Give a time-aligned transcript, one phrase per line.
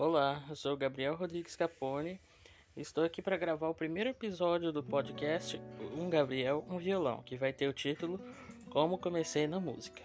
[0.00, 2.18] Olá, eu sou Gabriel Rodrigues Capone
[2.74, 5.60] estou aqui para gravar o primeiro episódio do podcast
[5.94, 8.18] Um Gabriel, um Violão, que vai ter o título
[8.70, 10.02] Como Comecei na Música.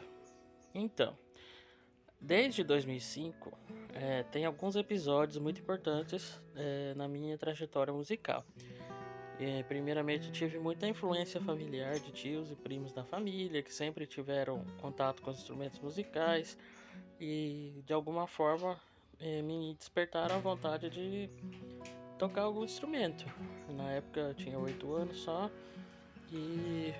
[0.73, 1.17] Então,
[2.19, 3.57] desde 2005,
[3.93, 8.43] é, tem alguns episódios muito importantes é, na minha trajetória musical.
[9.39, 14.61] E, primeiramente, tive muita influência familiar de tios e primos da família que sempre tiveram
[14.81, 16.57] contato com os instrumentos musicais
[17.17, 18.77] e, de alguma forma,
[19.19, 21.29] é, me despertaram a vontade de
[22.17, 23.25] tocar algum instrumento.
[23.69, 25.49] Na época eu tinha 8 anos só
[26.31, 26.93] e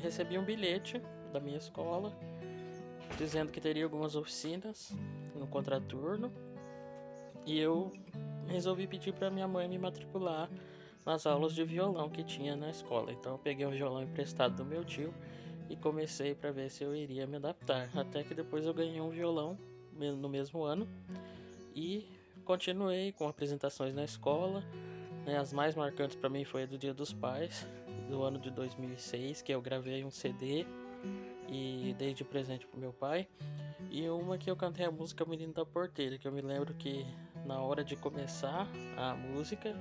[0.00, 1.00] recebi um bilhete
[1.32, 2.12] da minha escola
[3.16, 4.94] dizendo que teria algumas oficinas
[5.34, 6.32] no contraturno
[7.46, 7.92] e eu
[8.46, 10.50] resolvi pedir para minha mãe me matricular
[11.04, 13.12] nas aulas de violão que tinha na escola.
[13.12, 15.14] Então eu peguei um violão emprestado do meu tio
[15.70, 17.88] e comecei para ver se eu iria me adaptar.
[17.96, 19.56] Até que depois eu ganhei um violão
[19.96, 20.88] no mesmo ano
[21.74, 22.06] e
[22.44, 24.64] continuei com apresentações na escola.
[25.26, 25.36] Né?
[25.38, 27.66] As mais marcantes para mim foi a do Dia dos Pais,
[28.08, 30.64] do ano de 2006, que eu gravei um CD
[31.48, 33.28] e dei de presente pro meu pai.
[33.90, 37.06] E uma que eu cantei a música Menino da Porteira, que eu me lembro que
[37.44, 38.66] na hora de começar
[38.96, 39.74] a música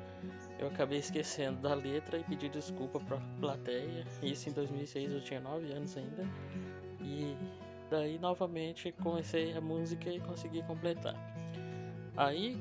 [0.59, 4.05] eu acabei esquecendo da letra e pedi desculpa pra plateia.
[4.22, 6.23] Isso em 2006 eu tinha 9 anos ainda.
[7.02, 7.35] E
[7.95, 11.15] daí novamente comecei a música e consegui completar.
[12.17, 12.57] Aí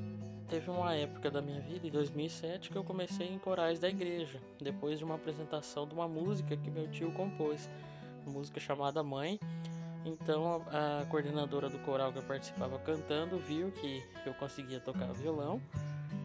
[0.47, 4.39] teve uma época da minha vida, em 2007, que eu comecei em corais da igreja,
[4.61, 7.69] depois de uma apresentação de uma música que meu tio compôs,
[8.25, 9.39] música chamada Mãe.
[10.05, 15.59] Então a coordenadora do coral que eu participava cantando viu que eu conseguia tocar violão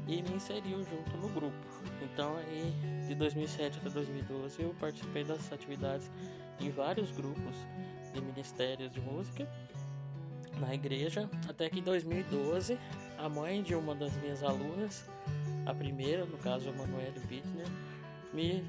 [0.07, 1.57] e me inseriu junto no grupo.
[2.03, 2.75] Então aí
[3.09, 6.11] de 2007 até 2012 eu participei das atividades
[6.61, 7.57] em vários grupos
[8.13, 9.49] de ministérios de música
[10.59, 12.79] na igreja, até que em 2012
[13.19, 15.09] a mãe de uma das minhas alunas,
[15.67, 17.67] a primeira, no caso a Manuele Bittner,
[18.33, 18.63] me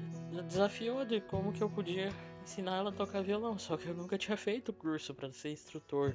[0.48, 2.10] desafiou de como que eu podia
[2.42, 6.14] ensinar ela a tocar violão, só que eu nunca tinha feito curso para ser instrutor.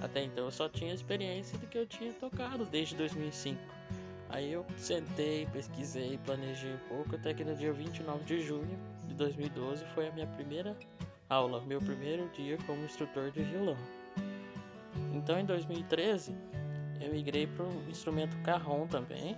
[0.00, 3.60] Até então eu só tinha experiência do que eu tinha tocado desde 2005.
[4.28, 9.14] Aí eu sentei, pesquisei, planejei um pouco, até que no dia 29 de junho de
[9.14, 10.74] 2012 foi a minha primeira
[11.32, 13.76] aula, meu primeiro dia como instrutor de violão.
[15.14, 16.34] Então em 2013
[17.00, 19.36] eu migrei para o instrumento carrom também.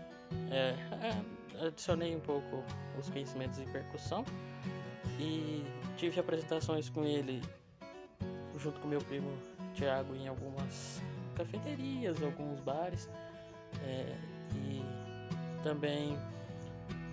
[0.51, 0.75] É,
[1.07, 2.65] é, adicionei um pouco
[2.99, 4.25] os conhecimentos de percussão
[5.19, 5.65] e
[5.97, 7.41] tive apresentações com ele
[8.59, 9.31] junto com meu primo
[9.75, 11.01] Tiago em algumas
[11.37, 13.09] cafeterias, alguns bares.
[13.83, 14.17] É,
[14.55, 14.83] e
[15.63, 16.17] também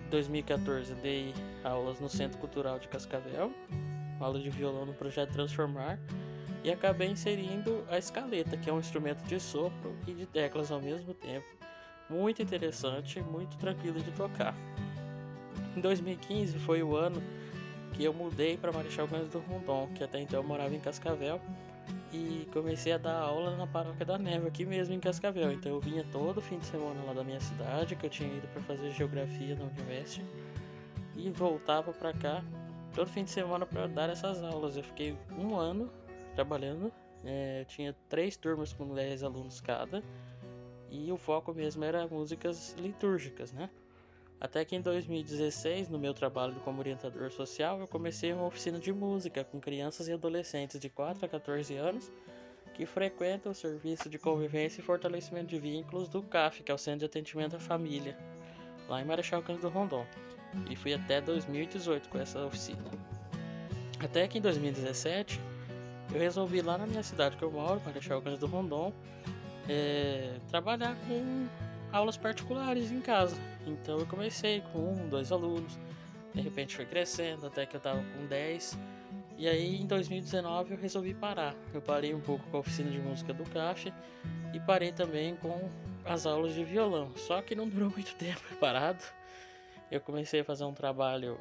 [0.06, 3.52] em 2014 dei aulas no Centro Cultural de Cascavel,
[4.26, 5.98] aula de violão no projeto Transformar
[6.64, 10.80] e acabei inserindo a escaleta, que é um instrumento de sopro e de teclas ao
[10.80, 11.46] mesmo tempo.
[12.08, 14.54] Muito interessante, muito tranquilo de tocar.
[15.76, 17.22] Em 2015 foi o ano
[17.92, 21.40] que eu mudei para Marechal Gomes do Rondon, que até então eu morava em Cascavel,
[22.12, 25.50] e comecei a dar aula na paróquia da Neve, aqui mesmo em Cascavel.
[25.52, 28.46] Então eu vinha todo fim de semana lá da minha cidade, que eu tinha ido
[28.48, 30.22] para fazer geografia na Univesp,
[31.16, 32.42] e voltava para cá
[32.92, 34.76] todo fim de semana para dar essas aulas.
[34.76, 35.90] Eu fiquei um ano
[36.34, 36.92] trabalhando.
[37.24, 40.02] É, tinha três turmas com 10 alunos cada.
[40.90, 43.70] E o foco mesmo era músicas litúrgicas, né?
[44.40, 48.92] Até que em 2016, no meu trabalho como orientador social, eu comecei uma oficina de
[48.92, 52.10] música com crianças e adolescentes de 4 a 14 anos
[52.74, 56.78] que frequentam o serviço de convivência e fortalecimento de vínculos do CAF, que é o
[56.78, 58.16] Centro de Atendimento à Família,
[58.88, 60.06] lá em Marechal Cândido Rondon.
[60.70, 62.82] E fui até 2018 com essa oficina.
[64.00, 65.40] Até que em 2017,
[66.12, 68.92] eu resolvi lá na minha cidade que eu moro, Marechal Cândido Rondon,
[69.68, 71.46] é, trabalhar com
[71.92, 73.36] aulas particulares em casa.
[73.66, 75.78] Então eu comecei com um, dois alunos,
[76.34, 78.78] de repente foi crescendo até que eu tava com 10.
[79.38, 81.54] E aí em 2019 eu resolvi parar.
[81.72, 83.92] Eu parei um pouco com a oficina de música do CAF
[84.52, 85.70] e parei também com
[86.04, 87.10] as aulas de violão.
[87.16, 89.02] Só que não durou muito tempo parado.
[89.92, 91.38] Eu comecei a fazer um trabalho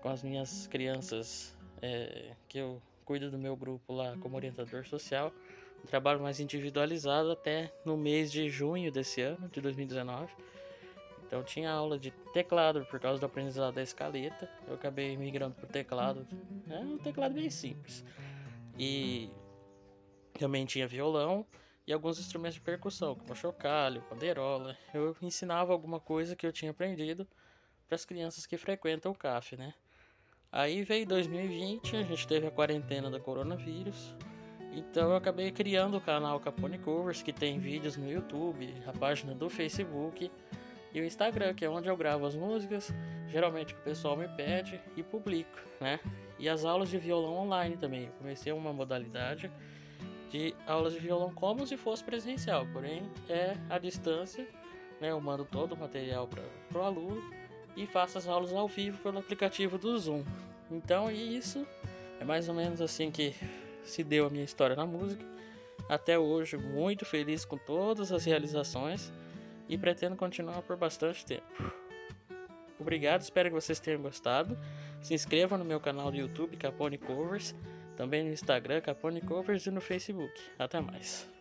[0.00, 5.32] com as minhas crianças é, que eu cuido do meu grupo lá como orientador social,
[5.84, 10.34] um trabalho mais individualizado até no mês de junho desse ano, de 2019.
[11.24, 14.50] Então tinha aula de teclado por causa do aprendizado da escaleta.
[14.66, 16.26] Eu acabei migrando para o teclado.
[16.68, 18.04] É um teclado bem simples.
[18.76, 19.30] E
[20.40, 21.46] também tinha violão
[21.86, 24.76] e alguns instrumentos de percussão, como chocalho, panderola.
[24.92, 27.28] Eu ensinava alguma coisa que eu tinha aprendido
[27.86, 29.74] para as crianças que frequentam o CAF, né?
[30.50, 34.14] Aí veio 2020, a gente teve a quarentena do coronavírus
[34.70, 39.34] Então eu acabei criando o canal Capone Covers, que tem vídeos no YouTube, a página
[39.34, 40.30] do Facebook
[40.92, 42.92] e o Instagram, que é onde eu gravo as músicas,
[43.28, 45.98] geralmente o pessoal me pede e publico, né?
[46.38, 48.04] E as aulas de violão online também.
[48.04, 49.50] Eu comecei uma modalidade
[50.30, 54.46] de aulas de violão como se fosse presencial, porém é à distância,
[55.00, 55.10] né?
[55.10, 57.41] Eu mando todo o material para o aluno
[57.76, 60.24] e faço as aulas ao vivo pelo aplicativo do Zoom.
[60.70, 61.66] Então, isso
[62.20, 63.34] é mais ou menos assim que
[63.84, 65.24] se deu a minha história na música.
[65.88, 69.12] Até hoje, muito feliz com todas as realizações
[69.68, 71.72] e pretendo continuar por bastante tempo.
[72.78, 74.58] Obrigado, espero que vocês tenham gostado.
[75.00, 77.54] Se inscreva no meu canal do YouTube Capone Covers,
[77.96, 80.32] também no Instagram Capone Covers e no Facebook.
[80.58, 81.31] Até mais.